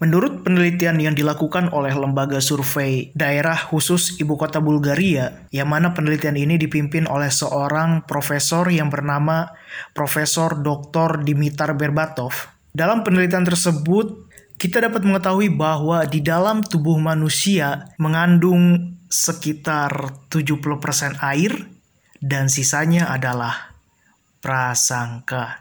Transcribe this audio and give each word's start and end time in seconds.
Menurut 0.00 0.48
penelitian 0.48 0.96
yang 0.96 1.12
dilakukan 1.12 1.76
oleh 1.76 1.92
lembaga 1.92 2.40
survei 2.40 3.12
daerah 3.12 3.52
khusus 3.68 4.16
ibu 4.16 4.32
kota 4.40 4.56
Bulgaria, 4.56 5.44
yang 5.52 5.68
mana 5.68 5.92
penelitian 5.92 6.40
ini 6.40 6.56
dipimpin 6.56 7.04
oleh 7.04 7.28
seorang 7.28 8.08
profesor 8.08 8.64
yang 8.72 8.88
bernama 8.88 9.52
Profesor 9.92 10.56
Dr. 10.56 11.20
Dimitar 11.20 11.76
Berbatov. 11.76 12.32
Dalam 12.72 13.04
penelitian 13.04 13.44
tersebut, 13.44 14.24
kita 14.56 14.88
dapat 14.88 15.04
mengetahui 15.04 15.52
bahwa 15.52 16.00
di 16.08 16.24
dalam 16.24 16.64
tubuh 16.64 16.96
manusia 16.96 17.92
mengandung 18.00 18.96
sekitar 19.12 20.16
70% 20.32 21.20
air 21.20 21.52
dan 22.24 22.48
sisanya 22.48 23.12
adalah 23.12 23.76
prasangka. 24.40 25.60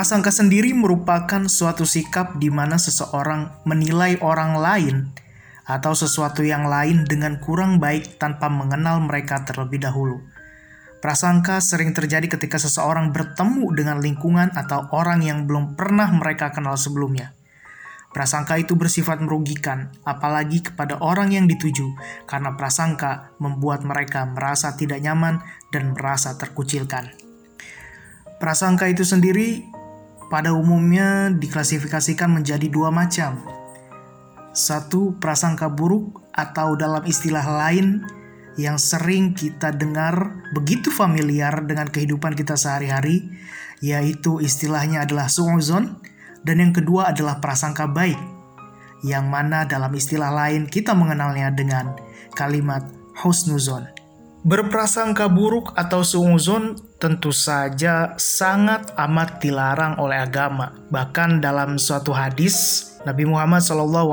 Prasangka 0.00 0.32
sendiri 0.32 0.72
merupakan 0.72 1.44
suatu 1.44 1.84
sikap 1.84 2.40
di 2.40 2.48
mana 2.48 2.80
seseorang 2.80 3.52
menilai 3.68 4.16
orang 4.24 4.56
lain 4.56 5.12
atau 5.68 5.92
sesuatu 5.92 6.40
yang 6.40 6.64
lain 6.64 7.04
dengan 7.04 7.36
kurang 7.36 7.76
baik 7.76 8.16
tanpa 8.16 8.48
mengenal 8.48 9.04
mereka 9.04 9.44
terlebih 9.44 9.76
dahulu. 9.84 10.24
Prasangka 11.04 11.60
sering 11.60 11.92
terjadi 11.92 12.32
ketika 12.32 12.56
seseorang 12.56 13.12
bertemu 13.12 13.76
dengan 13.76 14.00
lingkungan 14.00 14.48
atau 14.56 14.88
orang 14.96 15.20
yang 15.20 15.44
belum 15.44 15.76
pernah 15.76 16.08
mereka 16.16 16.48
kenal 16.48 16.80
sebelumnya. 16.80 17.36
Prasangka 18.16 18.56
itu 18.56 18.80
bersifat 18.80 19.20
merugikan, 19.20 19.92
apalagi 20.08 20.64
kepada 20.64 20.96
orang 21.04 21.36
yang 21.36 21.44
dituju, 21.44 21.92
karena 22.24 22.56
prasangka 22.56 23.36
membuat 23.36 23.84
mereka 23.84 24.24
merasa 24.24 24.72
tidak 24.80 25.04
nyaman 25.04 25.44
dan 25.68 25.92
merasa 25.92 26.40
terkucilkan. 26.40 27.12
Prasangka 28.40 28.88
itu 28.88 29.04
sendiri 29.04 29.69
pada 30.30 30.54
umumnya 30.54 31.34
diklasifikasikan 31.34 32.30
menjadi 32.30 32.70
dua 32.70 32.94
macam. 32.94 33.42
Satu, 34.54 35.18
prasangka 35.18 35.66
buruk 35.66 36.22
atau 36.30 36.78
dalam 36.78 37.02
istilah 37.04 37.44
lain 37.44 38.06
yang 38.54 38.78
sering 38.78 39.34
kita 39.34 39.74
dengar 39.74 40.46
begitu 40.54 40.90
familiar 40.90 41.52
dengan 41.66 41.90
kehidupan 41.90 42.34
kita 42.38 42.54
sehari-hari, 42.54 43.30
yaitu 43.82 44.38
istilahnya 44.38 45.02
adalah 45.06 45.26
su'uzon, 45.26 45.98
dan 46.46 46.56
yang 46.58 46.72
kedua 46.74 47.10
adalah 47.10 47.38
prasangka 47.38 47.90
baik, 47.90 48.18
yang 49.02 49.28
mana 49.28 49.66
dalam 49.66 49.90
istilah 49.94 50.30
lain 50.30 50.66
kita 50.66 50.94
mengenalnya 50.94 51.50
dengan 51.54 51.94
kalimat 52.34 52.86
husnuzon. 53.22 53.99
Berprasangka 54.40 55.28
buruk 55.28 55.76
atau 55.76 56.00
suuzon 56.00 56.72
tentu 56.96 57.28
saja 57.28 58.16
sangat 58.16 58.88
amat 58.96 59.36
dilarang 59.44 60.00
oleh 60.00 60.16
agama. 60.16 60.72
Bahkan 60.88 61.44
dalam 61.44 61.76
suatu 61.76 62.16
hadis, 62.16 62.88
Nabi 63.04 63.28
Muhammad 63.28 63.60
SAW 63.60 64.08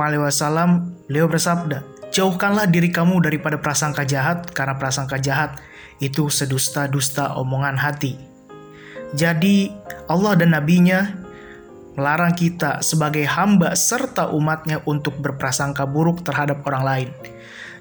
beliau 1.07 1.31
bersabda, 1.31 1.79
Jauhkanlah 2.11 2.67
diri 2.67 2.91
kamu 2.91 3.23
daripada 3.23 3.55
prasangka 3.55 4.03
jahat, 4.03 4.51
karena 4.51 4.75
prasangka 4.75 5.15
jahat 5.15 5.63
itu 6.03 6.27
sedusta-dusta 6.27 7.39
omongan 7.39 7.79
hati. 7.79 8.19
Jadi 9.15 9.71
Allah 10.11 10.35
dan 10.35 10.51
Nabi-Nya 10.51 11.23
melarang 11.95 12.35
kita 12.35 12.83
sebagai 12.83 13.23
hamba 13.23 13.79
serta 13.79 14.27
umatnya 14.35 14.83
untuk 14.83 15.23
berprasangka 15.23 15.87
buruk 15.87 16.27
terhadap 16.27 16.67
orang 16.67 16.83
lain. 16.83 17.09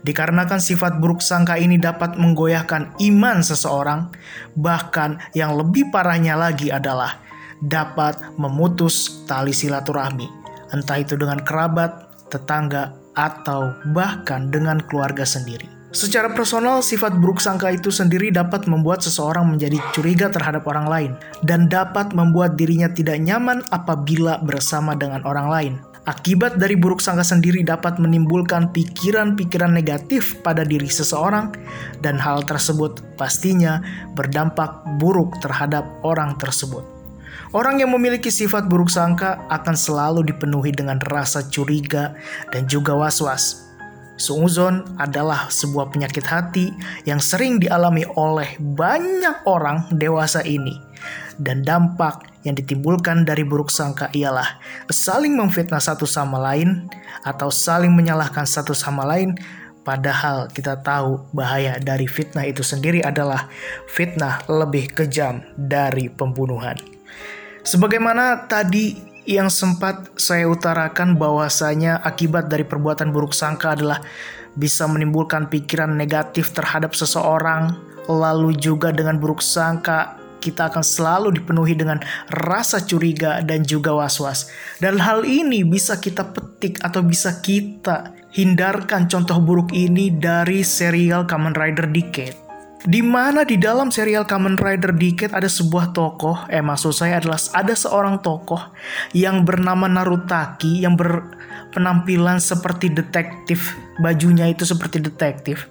Dikarenakan 0.06 0.62
sifat 0.62 1.02
buruk 1.02 1.18
sangka 1.18 1.58
ini 1.58 1.82
dapat 1.82 2.14
menggoyahkan 2.14 2.94
iman 3.10 3.42
seseorang, 3.42 4.06
bahkan 4.54 5.18
yang 5.34 5.58
lebih 5.58 5.90
parahnya 5.90 6.38
lagi 6.38 6.70
adalah 6.70 7.18
dapat 7.58 8.14
memutus 8.38 9.26
tali 9.26 9.50
silaturahmi, 9.50 10.30
entah 10.70 11.02
itu 11.02 11.18
dengan 11.18 11.42
kerabat, 11.42 12.06
tetangga, 12.30 12.94
atau 13.18 13.74
bahkan 13.90 14.46
dengan 14.46 14.78
keluarga 14.78 15.26
sendiri. 15.26 15.66
Secara 15.96 16.28
personal, 16.36 16.84
sifat 16.84 17.16
buruk 17.16 17.40
sangka 17.40 17.72
itu 17.72 17.88
sendiri 17.88 18.28
dapat 18.28 18.68
membuat 18.68 19.00
seseorang 19.00 19.48
menjadi 19.48 19.80
curiga 19.96 20.28
terhadap 20.28 20.68
orang 20.68 20.86
lain 20.86 21.12
dan 21.40 21.72
dapat 21.72 22.12
membuat 22.12 22.54
dirinya 22.54 22.86
tidak 22.92 23.16
nyaman 23.16 23.64
apabila 23.72 24.36
bersama 24.44 24.92
dengan 24.92 25.24
orang 25.24 25.48
lain. 25.48 25.74
Akibat 26.06 26.62
dari 26.62 26.78
buruk 26.78 27.02
sangka 27.02 27.26
sendiri 27.26 27.66
dapat 27.66 27.98
menimbulkan 27.98 28.70
pikiran-pikiran 28.70 29.74
negatif 29.74 30.38
pada 30.38 30.62
diri 30.62 30.86
seseorang, 30.86 31.50
dan 31.98 32.14
hal 32.14 32.46
tersebut 32.46 33.02
pastinya 33.18 33.82
berdampak 34.14 34.86
buruk 35.02 35.34
terhadap 35.42 35.82
orang 36.06 36.38
tersebut. 36.38 36.86
Orang 37.50 37.82
yang 37.82 37.90
memiliki 37.90 38.30
sifat 38.30 38.70
buruk 38.70 38.86
sangka 38.86 39.50
akan 39.50 39.74
selalu 39.74 40.30
dipenuhi 40.30 40.70
dengan 40.70 41.02
rasa 41.10 41.42
curiga 41.50 42.14
dan 42.54 42.70
juga 42.70 42.94
was-was. 42.94 43.66
Suuzon 44.14 44.86
adalah 45.02 45.50
sebuah 45.50 45.90
penyakit 45.90 46.22
hati 46.22 46.70
yang 47.02 47.18
sering 47.18 47.58
dialami 47.58 48.06
oleh 48.14 48.54
banyak 48.62 49.42
orang 49.42 49.90
dewasa 49.90 50.38
ini, 50.46 50.78
dan 51.42 51.66
dampak 51.66 52.35
yang 52.46 52.54
ditimbulkan 52.54 53.26
dari 53.26 53.42
buruk 53.42 53.68
sangka 53.68 54.06
ialah 54.14 54.62
saling 54.86 55.34
memfitnah 55.34 55.82
satu 55.82 56.06
sama 56.06 56.38
lain 56.38 56.86
atau 57.26 57.50
saling 57.50 57.90
menyalahkan 57.90 58.46
satu 58.46 58.70
sama 58.70 59.02
lain 59.02 59.34
padahal 59.82 60.50
kita 60.50 60.78
tahu 60.82 61.26
bahaya 61.34 61.78
dari 61.82 62.06
fitnah 62.10 62.46
itu 62.46 62.62
sendiri 62.62 63.02
adalah 63.02 63.50
fitnah 63.90 64.46
lebih 64.46 64.90
kejam 64.94 65.42
dari 65.54 66.10
pembunuhan. 66.10 66.74
Sebagaimana 67.66 68.50
tadi 68.50 68.98
yang 69.26 69.50
sempat 69.50 70.14
saya 70.18 70.46
utarakan 70.46 71.18
bahwasanya 71.18 71.98
akibat 72.02 72.46
dari 72.46 72.62
perbuatan 72.62 73.10
buruk 73.10 73.34
sangka 73.34 73.74
adalah 73.74 73.98
bisa 74.54 74.86
menimbulkan 74.86 75.50
pikiran 75.50 75.94
negatif 75.94 76.54
terhadap 76.54 76.94
seseorang, 76.94 77.74
lalu 78.06 78.54
juga 78.54 78.94
dengan 78.94 79.18
buruk 79.18 79.42
sangka 79.42 80.15
kita 80.40 80.70
akan 80.72 80.84
selalu 80.84 81.40
dipenuhi 81.40 81.74
dengan 81.74 82.00
rasa 82.30 82.82
curiga 82.82 83.42
dan 83.42 83.66
juga 83.66 83.92
was-was. 83.96 84.48
Dan 84.78 85.00
hal 85.00 85.24
ini 85.26 85.64
bisa 85.66 85.98
kita 85.98 86.32
petik 86.32 86.80
atau 86.84 87.02
bisa 87.02 87.40
kita 87.40 88.12
hindarkan 88.32 89.08
contoh 89.08 89.40
buruk 89.40 89.72
ini 89.72 90.12
dari 90.12 90.60
serial 90.60 91.24
Kamen 91.24 91.56
Rider 91.56 91.88
Decade. 91.88 92.36
Di 92.86 93.02
mana 93.02 93.42
di 93.42 93.58
dalam 93.58 93.90
serial 93.90 94.28
Kamen 94.28 94.54
Rider 94.60 94.94
Decade 94.94 95.34
ada 95.34 95.50
sebuah 95.50 95.90
tokoh, 95.90 96.46
eh 96.46 96.62
maksud 96.62 96.94
saya 96.94 97.18
adalah 97.18 97.40
ada 97.56 97.74
seorang 97.74 98.22
tokoh 98.22 98.62
yang 99.10 99.42
bernama 99.42 99.90
Narutaki 99.90 100.86
yang 100.86 100.94
berpenampilan 100.94 102.38
seperti 102.38 102.94
detektif, 102.94 103.74
bajunya 103.98 104.46
itu 104.46 104.62
seperti 104.62 105.02
detektif 105.02 105.66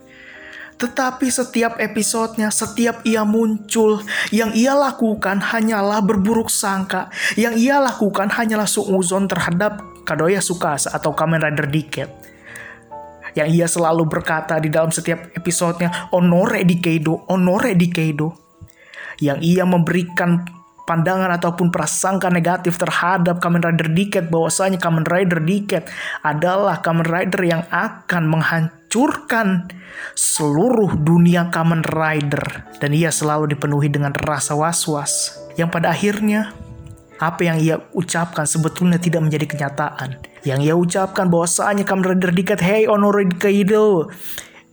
tetapi 0.75 1.31
setiap 1.31 1.79
episodenya, 1.79 2.51
setiap 2.51 2.99
ia 3.07 3.23
muncul, 3.23 4.03
yang 4.35 4.51
ia 4.51 4.75
lakukan 4.75 5.39
hanyalah 5.39 6.03
berburuk 6.03 6.51
sangka. 6.51 7.07
Yang 7.39 7.55
ia 7.63 7.79
lakukan 7.79 8.27
hanyalah 8.27 8.67
suuzon 8.67 9.31
terhadap 9.31 9.79
Kadoya 10.03 10.43
Sukasa 10.43 10.91
atau 10.91 11.15
Kamen 11.15 11.39
Rider 11.39 11.71
Decade. 11.71 12.11
Yang 13.35 13.49
ia 13.55 13.67
selalu 13.71 14.03
berkata 14.07 14.59
di 14.59 14.67
dalam 14.67 14.91
setiap 14.91 15.31
episodenya, 15.31 16.11
Honore 16.11 16.67
di 16.67 16.79
Keido, 16.83 17.23
Honore 17.31 17.75
di 17.75 17.87
Keido. 17.87 18.35
Yang 19.23 19.39
ia 19.47 19.63
memberikan 19.63 20.43
pandangan 20.85 21.33
ataupun 21.35 21.73
prasangka 21.73 22.29
negatif 22.29 22.77
terhadap 22.77 23.41
Kamen 23.41 23.61
Rider 23.61 23.89
Decade 23.91 24.29
bahwasanya 24.29 24.77
Kamen 24.77 25.05
Rider 25.05 25.41
Decade 25.41 25.89
adalah 26.21 26.79
Kamen 26.79 27.05
Rider 27.05 27.41
yang 27.41 27.63
akan 27.73 28.23
menghancurkan 28.29 29.69
seluruh 30.13 30.93
dunia 30.95 31.49
Kamen 31.49 31.81
Rider 31.83 32.69
dan 32.77 32.89
ia 32.93 33.09
selalu 33.09 33.57
dipenuhi 33.57 33.89
dengan 33.89 34.13
rasa 34.13 34.53
was-was 34.53 35.35
yang 35.57 35.73
pada 35.73 35.91
akhirnya 35.91 36.53
apa 37.15 37.47
yang 37.47 37.57
ia 37.59 37.75
ucapkan 37.95 38.43
sebetulnya 38.43 38.99
tidak 38.99 39.23
menjadi 39.23 39.45
kenyataan. 39.47 40.19
Yang 40.43 40.59
ia 40.67 40.75
ucapkan 40.75 41.31
bahwasanya 41.31 41.87
Kamen 41.87 42.05
Rider 42.05 42.31
dikat 42.35 42.59
Hey 42.59 42.85
Honoro 42.85 43.23
Kaido 43.39 44.11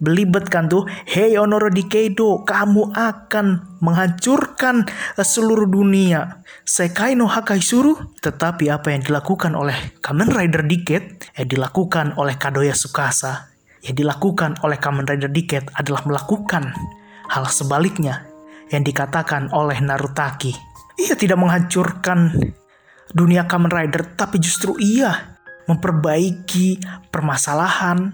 belibet 0.03 0.51
kan 0.51 0.67
tuh 0.67 0.83
Hey 1.07 1.39
Honoro 1.39 1.71
Kaido 1.71 2.43
kamu 2.43 2.91
akan 2.91 3.79
menghancurkan 3.79 4.91
seluruh 5.15 5.71
dunia 5.71 6.43
Sekai 6.67 7.15
no 7.15 7.31
Hakai 7.31 7.63
Suru 7.63 7.95
tetapi 8.19 8.67
apa 8.67 8.91
yang 8.91 9.07
dilakukan 9.07 9.55
oleh 9.55 9.95
Kamen 10.03 10.35
Rider 10.35 10.67
Decade 10.67 11.31
eh 11.39 11.47
dilakukan 11.47 12.19
oleh 12.19 12.35
Kadoya 12.35 12.75
Sukasa 12.75 13.55
yang 13.87 13.95
dilakukan 13.95 14.59
oleh 14.67 14.79
Kamen 14.83 15.07
Rider 15.07 15.31
Decade 15.31 15.71
adalah 15.79 16.03
melakukan 16.07 16.75
hal 17.31 17.45
sebaliknya 17.51 18.27
yang 18.71 18.87
dikatakan 18.87 19.53
oleh 19.53 19.79
Narutaki. 19.83 20.55
Ia 20.97 21.19
tidak 21.19 21.43
menghancurkan 21.43 22.31
dunia 23.13 23.45
Kamen 23.45 23.69
Rider, 23.69 24.17
tapi 24.17 24.41
justru 24.41 24.79
ia 24.79 25.37
memperbaiki 25.67 26.81
permasalahan, 27.11 28.13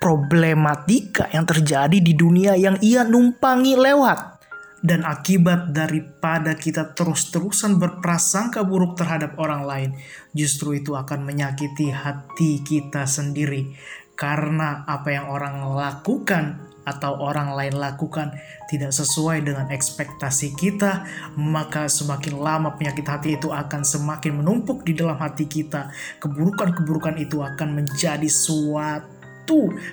problematika 0.00 1.28
yang 1.28 1.44
terjadi 1.44 2.00
di 2.00 2.16
dunia 2.16 2.56
yang 2.56 2.80
ia 2.80 3.04
numpangi 3.04 3.76
lewat. 3.76 4.40
Dan 4.80 5.04
akibat 5.04 5.76
daripada 5.76 6.56
kita 6.56 6.96
terus-terusan 6.96 7.76
berprasangka 7.76 8.64
buruk 8.64 8.96
terhadap 8.96 9.36
orang 9.36 9.68
lain, 9.68 9.90
justru 10.32 10.80
itu 10.80 10.96
akan 10.96 11.28
menyakiti 11.28 11.92
hati 11.92 12.64
kita 12.64 13.04
sendiri. 13.04 13.76
Karena 14.16 14.88
apa 14.88 15.12
yang 15.12 15.28
orang 15.28 15.68
lakukan 15.76 16.64
atau 16.88 17.20
orang 17.20 17.52
lain 17.52 17.76
lakukan 17.76 18.32
tidak 18.72 18.96
sesuai 18.96 19.44
dengan 19.44 19.68
ekspektasi 19.68 20.56
kita, 20.56 21.04
maka 21.36 21.84
semakin 21.84 22.40
lama 22.40 22.72
penyakit 22.72 23.04
hati 23.04 23.36
itu 23.36 23.52
akan 23.52 23.84
semakin 23.84 24.40
menumpuk 24.40 24.80
di 24.80 24.96
dalam 24.96 25.20
hati 25.20 25.44
kita. 25.44 25.92
Keburukan-keburukan 26.24 27.20
itu 27.20 27.44
akan 27.44 27.84
menjadi 27.84 28.32
suatu 28.32 29.19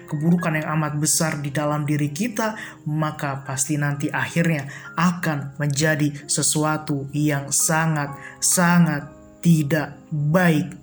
keburukan 0.06 0.54
yang 0.62 0.68
amat 0.78 1.02
besar 1.02 1.42
di 1.42 1.50
dalam 1.50 1.84
diri 1.84 2.14
kita, 2.14 2.54
maka 2.86 3.42
pasti 3.42 3.76
nanti 3.76 4.08
akhirnya 4.08 4.70
akan 4.96 5.58
menjadi 5.58 6.14
sesuatu 6.30 7.10
yang 7.12 7.50
sangat-sangat 7.50 9.10
tidak 9.42 9.98
baik. 10.12 10.74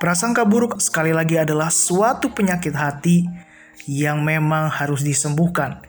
Prasangka 0.00 0.44
buruk 0.44 0.80
sekali 0.82 1.14
lagi 1.14 1.38
adalah 1.38 1.72
suatu 1.72 2.32
penyakit 2.32 2.74
hati 2.76 3.24
yang 3.88 4.20
memang 4.24 4.68
harus 4.68 5.04
disembuhkan. 5.04 5.80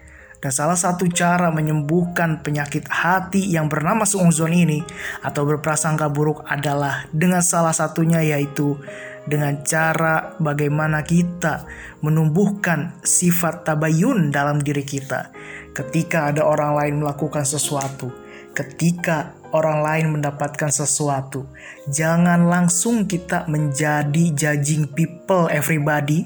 Dan 0.46 0.54
salah 0.54 0.78
satu 0.78 1.10
cara 1.10 1.50
menyembuhkan 1.50 2.46
penyakit 2.46 2.86
hati 2.86 3.50
yang 3.50 3.66
bernama 3.66 4.06
suuzon 4.06 4.54
ini 4.54 4.86
atau 5.26 5.42
berprasangka 5.42 6.06
buruk 6.06 6.46
adalah 6.46 7.10
dengan 7.10 7.42
salah 7.42 7.74
satunya 7.74 8.22
yaitu 8.22 8.78
dengan 9.26 9.66
cara 9.66 10.38
bagaimana 10.38 11.02
kita 11.02 11.66
menumbuhkan 12.06 13.02
sifat 13.02 13.66
tabayun 13.66 14.30
dalam 14.30 14.62
diri 14.62 14.86
kita. 14.86 15.34
Ketika 15.76 16.32
ada 16.32 16.46
orang 16.46 16.78
lain 16.78 16.94
melakukan 17.04 17.44
sesuatu, 17.44 18.14
ketika 18.56 19.36
orang 19.52 19.84
lain 19.84 20.06
mendapatkan 20.16 20.72
sesuatu, 20.72 21.50
jangan 21.92 22.48
langsung 22.48 23.10
kita 23.10 23.50
menjadi 23.52 24.32
judging 24.32 24.88
people 24.96 25.52
everybody, 25.52 26.24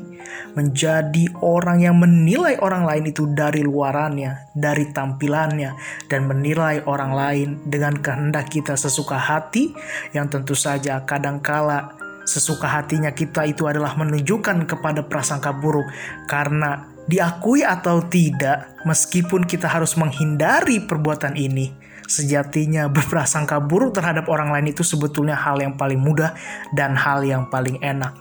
menjadi 0.53 1.29
orang 1.41 1.81
yang 1.81 1.97
menilai 1.97 2.61
orang 2.61 2.85
lain 2.85 3.09
itu 3.09 3.25
dari 3.33 3.65
luarannya, 3.65 4.53
dari 4.53 4.93
tampilannya, 4.93 5.73
dan 6.05 6.29
menilai 6.29 6.85
orang 6.85 7.11
lain 7.13 7.49
dengan 7.65 7.97
kehendak 7.97 8.53
kita 8.53 8.77
sesuka 8.77 9.17
hati 9.17 9.73
yang 10.13 10.29
tentu 10.29 10.53
saja 10.53 11.01
kadangkala 11.05 12.08
sesuka 12.29 12.69
hatinya 12.69 13.09
kita 13.09 13.49
itu 13.49 13.65
adalah 13.65 13.97
menunjukkan 13.97 14.69
kepada 14.69 15.01
prasangka 15.09 15.49
buruk. 15.49 15.89
Karena 16.29 16.85
diakui 17.09 17.65
atau 17.65 18.05
tidak 18.05 18.77
meskipun 18.85 19.49
kita 19.49 19.65
harus 19.65 19.97
menghindari 19.97 20.85
perbuatan 20.85 21.33
ini 21.33 21.89
sejatinya 22.09 22.89
berprasangka 22.89 23.61
buruk 23.61 23.93
terhadap 23.93 24.25
orang 24.33 24.49
lain 24.49 24.73
itu 24.73 24.81
sebetulnya 24.81 25.37
hal 25.37 25.61
yang 25.61 25.77
paling 25.77 26.01
mudah 26.01 26.33
dan 26.73 26.97
hal 26.97 27.21
yang 27.21 27.45
paling 27.53 27.77
enak. 27.85 28.17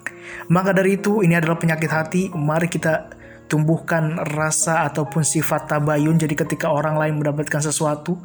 Maka 0.53 0.77
dari 0.77 1.01
itu 1.01 1.25
ini 1.25 1.33
adalah 1.33 1.57
penyakit 1.57 1.89
hati. 1.89 2.21
Mari 2.29 2.69
kita 2.69 3.09
tumbuhkan 3.49 4.21
rasa 4.29 4.85
ataupun 4.85 5.25
sifat 5.25 5.65
tabayun. 5.65 6.21
Jadi 6.21 6.37
ketika 6.37 6.69
orang 6.69 7.01
lain 7.01 7.17
mendapatkan 7.17 7.65
sesuatu 7.65 8.21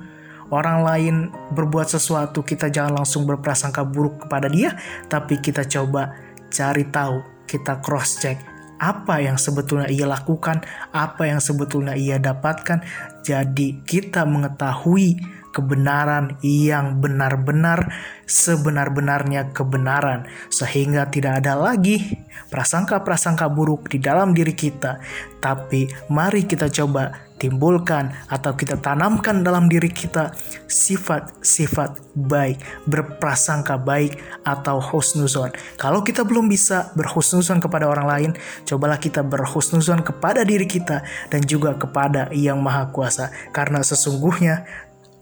orang 0.52 0.84
lain 0.84 1.14
berbuat 1.52 1.88
sesuatu, 1.88 2.44
kita 2.44 2.68
jangan 2.68 3.04
langsung 3.04 3.24
berprasangka 3.24 3.84
buruk 3.86 4.26
kepada 4.26 4.48
dia, 4.50 4.76
tapi 5.08 5.40
kita 5.40 5.64
coba 5.64 6.12
cari 6.52 6.84
tahu, 6.88 7.46
kita 7.48 7.80
cross 7.80 8.20
check 8.20 8.54
apa 8.84 9.22
yang 9.22 9.38
sebetulnya 9.38 9.88
ia 9.88 10.04
lakukan, 10.04 10.60
apa 10.90 11.30
yang 11.30 11.38
sebetulnya 11.38 11.94
ia 11.94 12.18
dapatkan. 12.18 12.82
Jadi 13.22 13.80
kita 13.86 14.26
mengetahui 14.26 15.16
kebenaran 15.54 16.34
yang 16.42 16.98
benar-benar 16.98 17.94
sebenar-benarnya 18.26 19.54
kebenaran. 19.54 20.26
Sehingga 20.50 21.06
tidak 21.14 21.46
ada 21.46 21.54
lagi 21.54 22.18
prasangka-prasangka 22.50 23.46
buruk 23.46 23.86
di 23.86 24.02
dalam 24.02 24.34
diri 24.34 24.52
kita. 24.52 24.98
Tapi 25.38 25.86
mari 26.10 26.42
kita 26.42 26.66
coba 26.66 27.24
timbulkan 27.34 28.14
atau 28.30 28.54
kita 28.54 28.78
tanamkan 28.78 29.42
dalam 29.42 29.66
diri 29.66 29.90
kita 29.90 30.32
sifat-sifat 30.70 32.14
baik, 32.14 32.62
berprasangka 32.86 33.76
baik 33.76 34.16
atau 34.46 34.78
husnuzon. 34.78 35.50
Kalau 35.76 36.00
kita 36.06 36.22
belum 36.22 36.46
bisa 36.46 36.94
berhusnuzon 36.94 37.58
kepada 37.58 37.90
orang 37.90 38.06
lain, 38.06 38.30
cobalah 38.64 38.96
kita 38.96 39.20
berhusnuzon 39.26 40.06
kepada 40.06 40.46
diri 40.46 40.64
kita 40.64 41.02
dan 41.28 41.42
juga 41.44 41.74
kepada 41.74 42.30
Yang 42.30 42.58
Maha 42.62 42.88
Kuasa. 42.94 43.28
Karena 43.50 43.82
sesungguhnya 43.82 44.64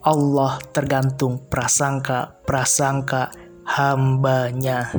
Allah 0.03 0.59
tergantung 0.75 1.47
prasangka-prasangka 1.47 3.31
hambanya. 3.63 4.91